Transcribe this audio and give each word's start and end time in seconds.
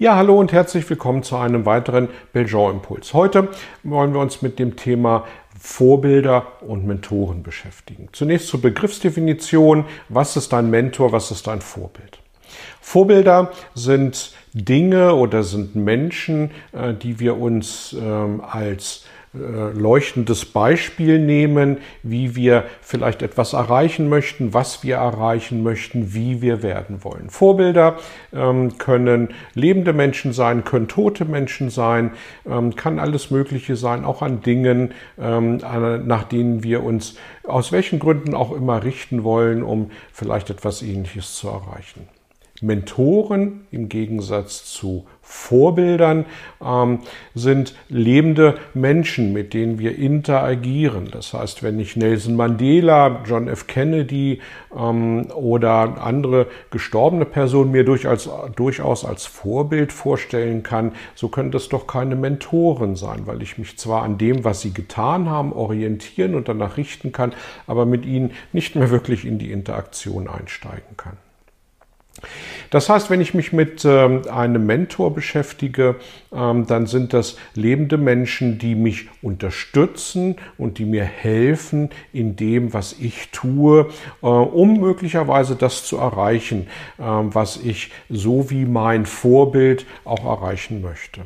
Ja, 0.00 0.14
hallo 0.14 0.38
und 0.38 0.52
herzlich 0.52 0.88
willkommen 0.88 1.24
zu 1.24 1.34
einem 1.34 1.66
weiteren 1.66 2.08
Belgian 2.32 2.74
Impuls. 2.74 3.14
Heute 3.14 3.48
wollen 3.82 4.14
wir 4.14 4.20
uns 4.20 4.42
mit 4.42 4.60
dem 4.60 4.76
Thema 4.76 5.24
Vorbilder 5.58 6.46
und 6.60 6.86
Mentoren 6.86 7.42
beschäftigen. 7.42 8.08
Zunächst 8.12 8.46
zur 8.46 8.62
Begriffsdefinition. 8.62 9.86
Was 10.08 10.36
ist 10.36 10.54
ein 10.54 10.70
Mentor? 10.70 11.10
Was 11.10 11.32
ist 11.32 11.48
ein 11.48 11.60
Vorbild? 11.60 12.20
Vorbilder 12.80 13.50
sind 13.74 14.34
Dinge 14.52 15.16
oder 15.16 15.42
sind 15.42 15.74
Menschen, 15.74 16.52
äh, 16.70 16.94
die 16.94 17.18
wir 17.18 17.36
uns 17.36 17.92
ähm, 18.00 18.40
als 18.40 19.04
leuchtendes 19.32 20.46
Beispiel 20.46 21.18
nehmen, 21.18 21.78
wie 22.02 22.34
wir 22.34 22.64
vielleicht 22.80 23.22
etwas 23.22 23.52
erreichen 23.52 24.08
möchten, 24.08 24.54
was 24.54 24.82
wir 24.82 24.96
erreichen 24.96 25.62
möchten, 25.62 26.14
wie 26.14 26.40
wir 26.40 26.62
werden 26.62 27.04
wollen. 27.04 27.28
Vorbilder 27.30 27.98
ähm, 28.32 28.78
können 28.78 29.28
lebende 29.54 29.92
Menschen 29.92 30.32
sein, 30.32 30.64
können 30.64 30.88
tote 30.88 31.24
Menschen 31.24 31.70
sein, 31.70 32.12
ähm, 32.48 32.74
kann 32.74 32.98
alles 32.98 33.30
Mögliche 33.30 33.76
sein, 33.76 34.04
auch 34.04 34.22
an 34.22 34.40
Dingen, 34.40 34.92
ähm, 35.18 35.58
nach 35.58 36.24
denen 36.24 36.62
wir 36.62 36.82
uns 36.82 37.16
aus 37.44 37.72
welchen 37.72 37.98
Gründen 37.98 38.34
auch 38.34 38.52
immer 38.52 38.82
richten 38.84 39.24
wollen, 39.24 39.62
um 39.62 39.90
vielleicht 40.12 40.50
etwas 40.50 40.82
Ähnliches 40.82 41.34
zu 41.34 41.48
erreichen. 41.48 42.08
Mentoren 42.60 43.66
im 43.70 43.88
Gegensatz 43.88 44.64
zu 44.64 45.06
Vorbildern 45.20 46.24
ähm, 46.64 47.00
sind 47.34 47.74
lebende 47.90 48.54
Menschen, 48.72 49.34
mit 49.34 49.52
denen 49.52 49.78
wir 49.78 49.96
interagieren. 49.96 51.10
Das 51.12 51.34
heißt, 51.34 51.62
wenn 51.62 51.78
ich 51.78 51.96
Nelson 51.96 52.34
Mandela, 52.34 53.22
John 53.26 53.46
F. 53.46 53.66
Kennedy 53.66 54.40
ähm, 54.74 55.26
oder 55.34 56.02
andere 56.02 56.46
gestorbene 56.70 57.26
Personen 57.26 57.70
mir 57.70 57.84
durchaus, 57.84 58.28
durchaus 58.56 59.04
als 59.04 59.26
Vorbild 59.26 59.92
vorstellen 59.92 60.62
kann, 60.62 60.92
so 61.14 61.28
können 61.28 61.50
das 61.50 61.68
doch 61.68 61.86
keine 61.86 62.16
Mentoren 62.16 62.96
sein, 62.96 63.26
weil 63.26 63.42
ich 63.42 63.58
mich 63.58 63.76
zwar 63.76 64.02
an 64.02 64.16
dem, 64.16 64.44
was 64.44 64.62
sie 64.62 64.72
getan 64.72 65.28
haben, 65.28 65.52
orientieren 65.52 66.34
und 66.34 66.48
danach 66.48 66.78
richten 66.78 67.12
kann, 67.12 67.34
aber 67.66 67.84
mit 67.84 68.06
ihnen 68.06 68.30
nicht 68.54 68.76
mehr 68.76 68.88
wirklich 68.88 69.26
in 69.26 69.38
die 69.38 69.52
Interaktion 69.52 70.26
einsteigen 70.26 70.96
kann. 70.96 71.18
Das 72.70 72.88
heißt, 72.88 73.10
wenn 73.10 73.20
ich 73.20 73.34
mich 73.34 73.52
mit 73.52 73.84
ähm, 73.84 74.22
einem 74.30 74.66
Mentor 74.66 75.14
beschäftige, 75.14 75.96
ähm, 76.32 76.66
dann 76.66 76.86
sind 76.86 77.12
das 77.12 77.36
lebende 77.54 77.96
Menschen, 77.96 78.58
die 78.58 78.74
mich 78.74 79.08
unterstützen 79.22 80.36
und 80.58 80.78
die 80.78 80.84
mir 80.84 81.04
helfen 81.04 81.90
in 82.12 82.36
dem, 82.36 82.74
was 82.74 82.94
ich 83.00 83.30
tue, 83.30 83.88
äh, 84.22 84.26
um 84.26 84.80
möglicherweise 84.80 85.56
das 85.56 85.84
zu 85.84 85.96
erreichen, 85.96 86.66
äh, 86.98 87.02
was 87.02 87.56
ich 87.56 87.90
so 88.08 88.50
wie 88.50 88.64
mein 88.64 89.06
Vorbild 89.06 89.86
auch 90.04 90.24
erreichen 90.24 90.82
möchte. 90.82 91.22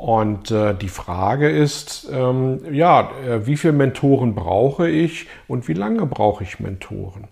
Und 0.00 0.50
äh, 0.50 0.74
die 0.74 0.88
Frage 0.88 1.50
ist, 1.50 2.08
ähm, 2.10 2.60
ja, 2.72 3.10
äh, 3.28 3.46
wie 3.46 3.58
viele 3.58 3.74
Mentoren 3.74 4.34
brauche 4.34 4.88
ich 4.88 5.26
und 5.46 5.68
wie 5.68 5.74
lange 5.74 6.06
brauche 6.06 6.42
ich 6.42 6.58
Mentoren? 6.58 7.24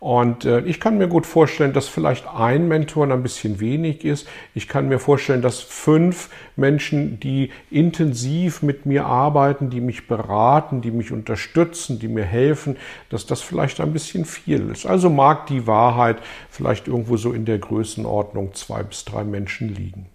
Und 0.00 0.46
äh, 0.46 0.60
ich 0.60 0.80
kann 0.80 0.96
mir 0.96 1.08
gut 1.08 1.26
vorstellen, 1.26 1.74
dass 1.74 1.88
vielleicht 1.88 2.26
ein 2.26 2.68
Mentor 2.68 3.06
ein 3.12 3.22
bisschen 3.22 3.60
wenig 3.60 4.02
ist. 4.06 4.26
Ich 4.54 4.66
kann 4.66 4.88
mir 4.88 4.98
vorstellen, 4.98 5.42
dass 5.42 5.60
fünf 5.60 6.30
Menschen, 6.56 7.20
die 7.20 7.50
intensiv 7.70 8.62
mit 8.62 8.86
mir 8.86 9.04
arbeiten, 9.04 9.68
die 9.68 9.82
mich 9.82 10.08
beraten, 10.08 10.80
die 10.80 10.92
mich 10.92 11.12
unterstützen, 11.12 11.98
die 11.98 12.08
mir 12.08 12.24
helfen, 12.24 12.78
dass 13.10 13.26
das 13.26 13.42
vielleicht 13.42 13.78
ein 13.78 13.92
bisschen 13.92 14.24
viel 14.24 14.70
ist. 14.70 14.86
Also 14.86 15.10
mag 15.10 15.48
die 15.48 15.66
Wahrheit 15.66 16.16
vielleicht 16.48 16.88
irgendwo 16.88 17.18
so 17.18 17.34
in 17.34 17.44
der 17.44 17.58
Größenordnung 17.58 18.54
zwei 18.54 18.82
bis 18.82 19.04
drei 19.04 19.22
Menschen 19.22 19.68
liegen. 19.68 20.06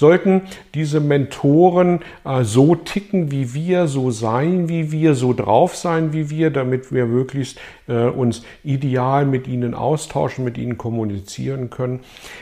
Sollten 0.00 0.40
diese 0.72 0.98
Mentoren 0.98 2.00
äh, 2.24 2.42
so 2.42 2.74
ticken 2.74 3.30
wie 3.30 3.52
wir, 3.52 3.86
so 3.86 4.10
sein 4.10 4.70
wie 4.70 4.92
wir, 4.92 5.14
so 5.14 5.34
drauf 5.34 5.76
sein 5.76 6.14
wie 6.14 6.30
wir, 6.30 6.48
damit 6.48 6.90
wir 6.90 7.04
möglichst 7.04 7.58
äh, 7.86 8.04
uns 8.04 8.42
ideal 8.64 9.26
mit 9.26 9.46
ihnen 9.46 9.74
austauschen, 9.74 10.42
mit 10.42 10.56
ihnen 10.56 10.78
kommunizieren 10.78 11.68
können. 11.68 12.00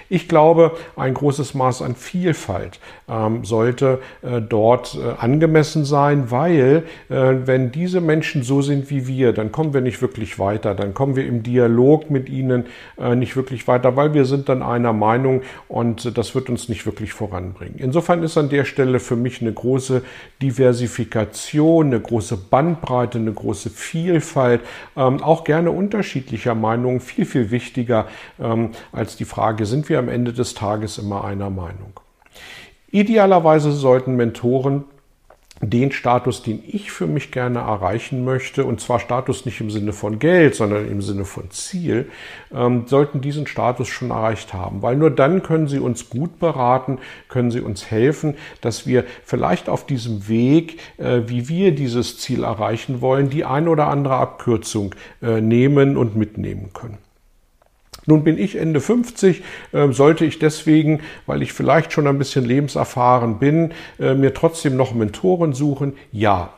Ich 0.09 0.29
glaube, 0.29 0.77
ein 0.95 1.15
großes 1.15 1.55
Maß 1.55 1.83
an 1.83 1.97
Vielfalt 1.97 2.79
ähm, 3.09 3.45
sollte 3.45 3.99
äh, 4.23 4.41
dort 4.41 4.95
äh, 4.97 5.21
angemessen 5.21 5.85
sein, 5.85 6.31
weil 6.31 6.85
äh, 7.09 7.35
wenn 7.45 7.73
diese 7.73 8.01
Menschen 8.01 8.45
so 8.45 8.63
sind 8.63 8.89
wie 8.91 9.09
wir, 9.09 9.33
dann 9.33 9.51
kommen 9.51 9.75
wir 9.75 9.81
nicht 9.81 10.01
wirklich 10.01 10.39
weiter, 10.39 10.77
dann 10.77 10.95
kommen 10.95 11.17
wir 11.17 11.27
im 11.27 11.43
Dialog 11.43 12.09
mit 12.09 12.29
ihnen 12.29 12.67
äh, 12.99 13.17
nicht 13.17 13.35
wirklich 13.35 13.67
weiter, 13.67 13.97
weil 13.97 14.15
wir 14.15 14.27
sind 14.27 14.49
dann 14.49 14.63
einer 14.63 14.93
Meinung 14.93 15.43
und 15.67 16.17
das 16.17 16.37
wird 16.37 16.51
uns 16.51 16.69
nicht 16.69 16.87
wirklich 16.87 17.13
voran 17.13 17.48
anbringen. 17.49 17.77
Insofern 17.79 18.23
ist 18.23 18.37
an 18.37 18.49
der 18.49 18.65
Stelle 18.65 19.01
für 19.01 19.17
mich 19.17 19.41
eine 19.41 19.53
große 19.53 20.03
Diversifikation, 20.43 21.87
eine 21.87 22.01
große 22.01 22.37
Bandbreite, 22.37 23.19
eine 23.19 23.33
große 23.33 23.71
Vielfalt, 23.71 24.61
ähm, 24.97 25.23
auch 25.23 25.45
gerne 25.45 25.71
unterschiedlicher 25.71 26.55
Meinungen 26.55 27.01
viel, 27.01 27.25
viel 27.25 27.51
wichtiger 27.51 28.07
ähm, 28.41 28.71
als 28.93 29.17
die 29.17 29.25
Frage, 29.25 29.67
sind 29.67 29.89
wir 29.89 29.99
am 29.99 30.09
Ende 30.09 30.33
des 30.33 30.55
Tages 30.55 30.99
immer 30.99 31.25
einer 31.25 31.51
Meinung. 31.51 32.01
Idealerweise 32.91 33.73
sollten 33.73 34.17
Mentoren 34.17 34.85
den 35.61 35.91
Status, 35.93 36.43
den 36.43 36.63
ich 36.67 36.91
für 36.91 37.07
mich 37.07 37.31
gerne 37.31 37.61
erreichen 37.61 38.25
möchte, 38.25 38.65
und 38.65 38.81
zwar 38.81 39.01
Status 39.01 39.45
nicht 39.45 39.61
im 39.61 39.71
Sinne 39.71 39.93
von 39.93 40.19
Geld, 40.19 40.55
sondern 40.55 40.89
im 40.89 41.03
Sinne 41.03 41.25
von 41.25 41.51
Ziel, 41.51 42.11
ähm, 42.55 42.85
sollten 42.87 43.21
diesen 43.21 43.47
Status 43.47 43.89
schon 43.89 44.11
erreicht 44.11 44.55
haben. 44.55 44.83
Weil 44.83 44.97
nur 44.97 45.11
dann 45.11 45.43
können 45.43 45.69
sie 45.69 45.79
uns 45.79 46.11
gut 46.11 46.39
beraten, 46.39 46.99
können 47.29 47.51
sie 47.51 47.61
uns 47.61 47.91
helfen, 47.91 48.37
dass 48.61 48.87
wir 48.87 49.05
vielleicht 49.25 49.69
auf 49.69 49.87
diesem 49.87 50.29
Weg, 50.29 50.79
äh, 50.99 51.23
wie 51.27 51.49
wir 51.49 51.75
dieses 51.75 52.19
Ziel 52.19 52.45
erreichen 52.45 53.01
wollen, 53.01 53.31
die 53.31 53.45
ein 53.45 53.69
oder 53.69 53.89
andere 53.89 54.17
Abkürzung 54.17 54.95
äh, 55.23 55.41
nehmen 55.41 55.97
und 55.97 56.17
mitnehmen 56.17 56.71
können. 56.73 56.99
Nun 58.09 58.25
bin 58.25 58.39
ich 58.39 58.57
Ende 58.57 58.81
50, 58.81 59.43
äh, 59.73 59.93
sollte 59.93 60.25
ich 60.25 60.39
deswegen, 60.39 61.01
weil 61.27 61.43
ich 61.43 61.53
vielleicht 61.53 61.93
schon 61.93 62.07
ein 62.07 62.17
bisschen 62.17 62.47
lebenserfahren 62.47 63.39
bin, 63.39 63.73
äh, 64.01 64.15
mir 64.15 64.33
trotzdem 64.33 64.79
noch 64.79 64.95
Mentoren 64.95 65.53
suchen? 65.53 65.93
Ja, 66.11 66.55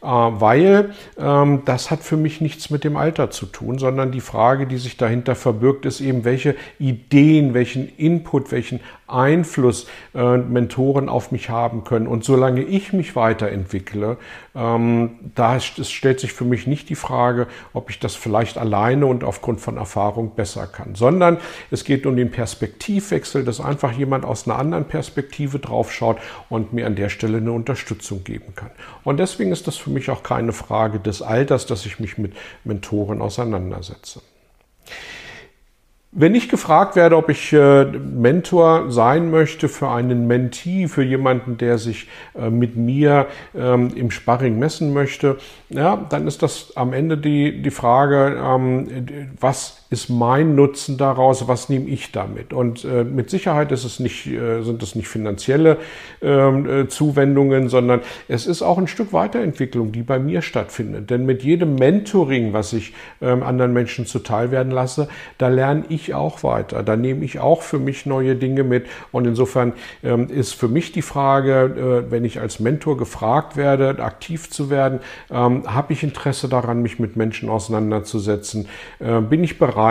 weil 0.00 0.94
ähm, 1.18 1.62
das 1.64 1.90
hat 1.90 2.02
für 2.02 2.16
mich 2.16 2.40
nichts 2.40 2.70
mit 2.70 2.84
dem 2.84 2.96
Alter 2.96 3.30
zu 3.30 3.46
tun, 3.46 3.78
sondern 3.78 4.12
die 4.12 4.20
Frage, 4.20 4.66
die 4.66 4.78
sich 4.78 4.96
dahinter 4.96 5.34
verbirgt, 5.34 5.86
ist 5.86 6.00
eben, 6.00 6.24
welche 6.24 6.56
Ideen, 6.78 7.54
welchen 7.54 7.88
Input, 7.96 8.52
welchen 8.52 8.80
Einfluss 9.06 9.86
äh, 10.14 10.36
Mentoren 10.38 11.08
auf 11.08 11.30
mich 11.30 11.50
haben 11.50 11.84
können. 11.84 12.06
Und 12.06 12.24
solange 12.24 12.62
ich 12.62 12.92
mich 12.92 13.16
weiterentwickle, 13.16 14.16
ähm, 14.54 15.10
da 15.34 15.60
stellt 15.60 16.20
sich 16.20 16.32
für 16.32 16.44
mich 16.44 16.66
nicht 16.66 16.88
die 16.88 16.94
Frage, 16.94 17.46
ob 17.72 17.90
ich 17.90 17.98
das 17.98 18.14
vielleicht 18.14 18.56
alleine 18.56 19.06
und 19.06 19.24
aufgrund 19.24 19.60
von 19.60 19.76
Erfahrung 19.76 20.34
besser 20.34 20.66
kann, 20.66 20.94
sondern 20.94 21.38
es 21.70 21.84
geht 21.84 22.06
um 22.06 22.16
den 22.16 22.30
Perspektivwechsel, 22.30 23.44
dass 23.44 23.60
einfach 23.60 23.92
jemand 23.92 24.24
aus 24.24 24.46
einer 24.46 24.58
anderen 24.58 24.84
Perspektive 24.86 25.58
draufschaut 25.58 26.18
und 26.48 26.72
mir 26.72 26.86
an 26.86 26.96
der 26.96 27.08
Stelle 27.08 27.38
eine 27.38 27.52
Unterstützung 27.52 28.24
geben 28.24 28.54
kann. 28.54 28.70
Und 29.02 29.18
deswegen 29.18 29.50
ist 29.54 29.66
das 29.66 29.76
für 29.76 29.90
mich 29.90 30.10
auch 30.10 30.22
keine 30.22 30.52
Frage 30.52 31.00
des 31.00 31.22
Alters, 31.22 31.64
dass 31.64 31.86
ich 31.86 31.98
mich 31.98 32.18
mit 32.18 32.34
Mentoren 32.64 33.22
auseinandersetze. 33.22 34.20
Wenn 36.16 36.36
ich 36.36 36.48
gefragt 36.48 36.94
werde, 36.94 37.16
ob 37.16 37.28
ich 37.28 37.52
äh, 37.52 37.86
Mentor 37.86 38.92
sein 38.92 39.32
möchte 39.32 39.68
für 39.68 39.88
einen 39.88 40.28
Mentee, 40.28 40.86
für 40.86 41.02
jemanden, 41.02 41.58
der 41.58 41.78
sich 41.78 42.06
äh, 42.36 42.50
mit 42.50 42.76
mir 42.76 43.26
ähm, 43.52 43.90
im 43.96 44.12
Sparring 44.12 44.56
messen 44.56 44.92
möchte, 44.92 45.38
ja, 45.70 45.96
dann 45.96 46.28
ist 46.28 46.42
das 46.44 46.76
am 46.76 46.92
Ende 46.92 47.18
die, 47.18 47.62
die 47.62 47.70
Frage, 47.72 48.40
ähm, 48.40 49.08
was 49.40 49.83
ist 49.94 50.08
mein 50.08 50.56
Nutzen 50.56 50.98
daraus, 50.98 51.46
was 51.46 51.68
nehme 51.68 51.88
ich 51.88 52.10
damit? 52.10 52.52
Und 52.52 52.84
äh, 52.84 53.04
mit 53.04 53.30
Sicherheit 53.30 53.70
ist 53.70 53.84
es 53.84 54.00
nicht, 54.00 54.26
äh, 54.26 54.62
sind 54.62 54.82
es 54.82 54.96
nicht 54.96 55.06
finanzielle 55.06 55.76
ähm, 56.20 56.68
äh, 56.68 56.88
Zuwendungen, 56.88 57.68
sondern 57.68 58.00
es 58.26 58.48
ist 58.48 58.60
auch 58.60 58.76
ein 58.76 58.88
Stück 58.88 59.12
Weiterentwicklung, 59.12 59.92
die 59.92 60.02
bei 60.02 60.18
mir 60.18 60.42
stattfindet. 60.42 61.10
Denn 61.10 61.24
mit 61.24 61.44
jedem 61.44 61.76
Mentoring, 61.76 62.52
was 62.52 62.72
ich 62.72 62.92
ähm, 63.22 63.44
anderen 63.44 63.72
Menschen 63.72 64.04
zuteil 64.04 64.50
werden 64.50 64.72
lasse, 64.72 65.06
da 65.38 65.46
lerne 65.46 65.84
ich 65.88 66.12
auch 66.12 66.42
weiter. 66.42 66.82
Da 66.82 66.96
nehme 66.96 67.24
ich 67.24 67.38
auch 67.38 67.62
für 67.62 67.78
mich 67.78 68.04
neue 68.04 68.34
Dinge 68.34 68.64
mit. 68.64 68.86
Und 69.12 69.28
insofern 69.28 69.74
ähm, 70.02 70.28
ist 70.28 70.54
für 70.54 70.68
mich 70.68 70.90
die 70.90 71.02
Frage, 71.02 72.04
äh, 72.08 72.10
wenn 72.10 72.24
ich 72.24 72.40
als 72.40 72.58
Mentor 72.58 72.96
gefragt 72.96 73.56
werde, 73.56 74.02
aktiv 74.02 74.50
zu 74.50 74.70
werden, 74.70 75.00
habe 75.30 75.92
ich 75.92 76.02
Interesse 76.02 76.48
daran, 76.48 76.82
mich 76.82 76.98
mit 76.98 77.16
Menschen 77.16 77.48
auseinanderzusetzen? 77.48 78.66
Äh, 78.98 79.20
bin 79.20 79.44
ich 79.44 79.58
bereit, 79.58 79.83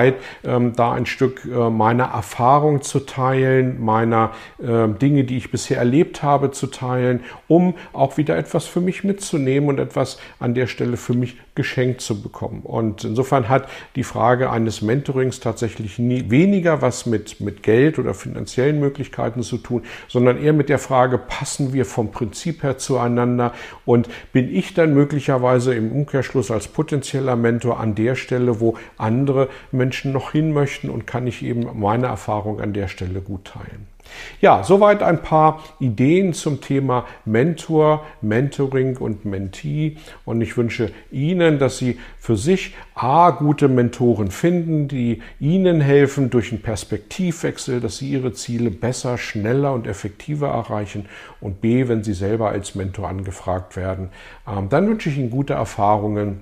ähm, 0.44 0.74
da 0.76 0.94
ein 0.94 1.06
Stück 1.06 1.46
äh, 1.46 1.70
meiner 1.70 2.06
Erfahrung 2.06 2.82
zu 2.82 3.02
teilen, 3.02 3.84
meiner 3.84 4.32
äh, 4.60 4.88
Dinge, 4.88 5.24
die 5.24 5.38
ich 5.38 5.52
bisher 5.52 5.78
erlebt 5.78 6.24
habe, 6.24 6.52
zu 6.52 6.68
teilen, 6.68 7.22
um 7.48 7.76
auch 7.94 8.18
wieder 8.18 8.38
etwas 8.38 8.66
für 8.66 8.82
mich 8.82 9.04
mitzunehmen 9.04 9.70
und 9.70 9.80
etwas 9.80 10.20
an 10.40 10.54
der 10.54 10.68
Stelle 10.68 10.98
für 10.98 11.14
mich 11.14 11.38
geschenkt 11.56 12.02
zu 12.02 12.22
bekommen. 12.22 12.62
Und 12.64 13.04
insofern 13.04 13.50
hat 13.50 13.68
die 13.96 14.04
Frage 14.04 14.50
eines 14.50 14.82
Mentorings 14.82 15.40
tatsächlich 15.40 16.00
nie 16.00 16.30
weniger 16.30 16.82
was 16.82 17.06
mit, 17.06 17.40
mit 17.40 17.64
Geld 17.64 18.00
oder 18.00 18.14
finanziellen 18.14 18.80
Möglichkeiten 18.80 19.44
zu 19.44 19.58
tun, 19.58 19.84
sondern 20.08 20.42
eher 20.42 20.54
mit 20.54 20.70
der 20.70 20.80
Frage, 20.80 21.18
passen 21.18 21.74
wir 21.74 21.86
vom 21.86 22.12
Prinzip 22.12 22.64
her 22.64 22.78
zueinander 22.78 23.54
und 23.86 24.10
bin 24.32 24.54
ich 24.54 24.74
dann 24.74 24.94
möglicherweise 24.94 25.76
im 25.76 25.92
Umkehrschluss 25.92 26.52
als 26.52 26.68
potenzieller 26.68 27.36
Mentor 27.36 27.80
an 27.80 27.96
der 27.96 28.16
Stelle, 28.16 28.60
wo 28.60 28.78
andere 28.98 29.50
Menschen 29.72 30.12
noch 30.12 30.32
hin 30.32 30.54
möchten 30.54 30.90
und 30.90 31.06
kann 31.06 31.28
ich 31.28 31.44
eben 31.44 31.80
meine 31.80 32.08
Erfahrung 32.08 32.60
an 32.60 32.74
der 32.74 32.88
Stelle 32.88 33.22
gut 33.22 33.46
teilen. 33.46 33.93
Ja, 34.42 34.64
soweit 34.64 35.02
ein 35.02 35.22
paar 35.22 35.64
Ideen 35.80 36.34
zum 36.34 36.62
Thema 36.62 37.06
Mentor, 37.26 38.06
Mentoring 38.22 38.98
und 38.98 39.26
Mentee. 39.26 39.98
Und 40.26 40.42
ich 40.42 40.58
wünsche 40.58 40.92
Ihnen, 41.12 41.60
dass 41.60 41.78
Sie 41.78 42.00
für 42.20 42.36
sich 42.36 42.76
A, 42.96 43.32
gute 43.32 43.68
Mentoren 43.68 44.32
finden, 44.32 44.88
die 44.88 45.22
Ihnen 45.40 45.82
helfen 45.82 46.30
durch 46.30 46.52
einen 46.52 46.62
Perspektivwechsel, 46.62 47.80
dass 47.80 47.98
Sie 47.98 48.10
Ihre 48.10 48.34
Ziele 48.34 48.70
besser, 48.70 49.18
schneller 49.18 49.74
und 49.74 49.88
effektiver 49.88 50.50
erreichen. 50.50 51.06
Und 51.40 51.62
B, 51.62 51.88
wenn 51.88 52.04
Sie 52.04 52.14
selber 52.14 52.50
als 52.50 52.76
Mentor 52.76 53.08
angefragt 53.08 53.76
werden, 53.76 54.10
ähm, 54.48 54.70
dann 54.70 54.88
wünsche 54.88 55.10
ich 55.10 55.18
Ihnen 55.18 55.30
gute 55.30 55.54
Erfahrungen 55.54 56.42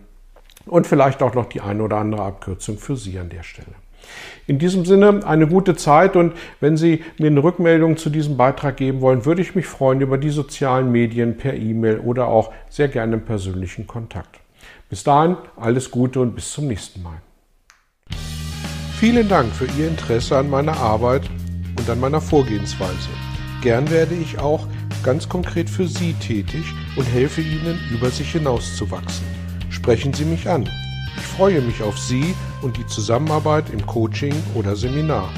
und 0.65 0.87
vielleicht 0.87 1.21
auch 1.23 1.33
noch 1.33 1.45
die 1.45 1.61
eine 1.61 1.83
oder 1.83 1.97
andere 1.97 2.23
Abkürzung 2.23 2.77
für 2.77 2.95
Sie 2.95 3.17
an 3.19 3.29
der 3.29 3.43
Stelle. 3.43 3.75
In 4.47 4.59
diesem 4.59 4.85
Sinne 4.85 5.25
eine 5.25 5.47
gute 5.47 5.75
Zeit 5.75 6.15
und 6.15 6.33
wenn 6.59 6.77
Sie 6.77 7.03
mir 7.17 7.27
eine 7.27 7.43
Rückmeldung 7.43 7.97
zu 7.97 8.09
diesem 8.09 8.37
Beitrag 8.37 8.77
geben 8.77 9.01
wollen, 9.01 9.25
würde 9.25 9.41
ich 9.41 9.55
mich 9.55 9.67
freuen 9.67 10.01
über 10.01 10.17
die 10.17 10.29
sozialen 10.29 10.91
Medien 10.91 11.37
per 11.37 11.53
E-Mail 11.53 11.99
oder 11.99 12.27
auch 12.27 12.51
sehr 12.69 12.87
gerne 12.87 13.15
im 13.15 13.21
persönlichen 13.21 13.87
Kontakt. 13.87 14.39
Bis 14.89 15.03
dahin 15.03 15.37
alles 15.55 15.91
Gute 15.91 16.19
und 16.19 16.35
bis 16.35 16.51
zum 16.51 16.67
nächsten 16.67 17.01
Mal. 17.01 17.21
Vielen 18.99 19.29
Dank 19.29 19.53
für 19.53 19.65
Ihr 19.79 19.87
Interesse 19.87 20.37
an 20.37 20.49
meiner 20.49 20.77
Arbeit 20.77 21.23
und 21.77 21.89
an 21.89 21.99
meiner 21.99 22.21
Vorgehensweise. 22.21 23.09
Gern 23.61 23.89
werde 23.89 24.15
ich 24.15 24.37
auch 24.37 24.67
ganz 25.03 25.29
konkret 25.29 25.69
für 25.69 25.87
Sie 25.87 26.13
tätig 26.13 26.65
und 26.95 27.05
helfe 27.05 27.41
Ihnen, 27.41 27.79
über 27.91 28.09
sich 28.09 28.31
hinauszuwachsen. 28.31 29.25
Sprechen 29.69 30.13
Sie 30.13 30.25
mich 30.25 30.47
an. 30.49 30.69
Ich 31.17 31.23
freue 31.23 31.61
mich 31.61 31.81
auf 31.81 31.97
Sie 31.97 32.35
und 32.61 32.77
die 32.77 32.85
Zusammenarbeit 32.85 33.69
im 33.71 33.85
Coaching 33.85 34.33
oder 34.53 34.75
Seminar. 34.75 35.29